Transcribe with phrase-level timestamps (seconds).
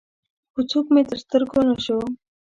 [0.53, 1.99] خو څوک مې تر سترګو نه شو.